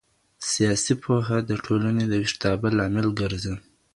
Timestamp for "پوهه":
1.03-1.37